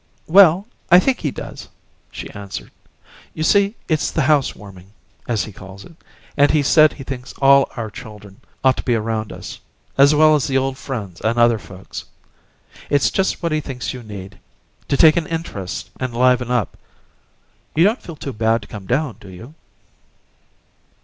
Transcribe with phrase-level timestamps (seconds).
[0.25, 1.69] "Well, I think he does,"
[2.11, 2.71] she answered.
[3.35, 4.93] "You see, it's the 'house warming,'
[5.27, 5.93] as he calls it,
[6.35, 9.59] and he said he thinks all our chuldern ought to be around us,
[9.99, 12.03] as well as the old friends and other folks.
[12.89, 14.39] It's just what he thinks you need
[14.87, 16.77] to take an interest and liven up.
[17.75, 19.53] You don't feel too bad to come down, do you?"